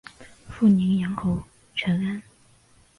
[0.49, 1.43] 父宁阳侯
[1.75, 2.21] 陈懋。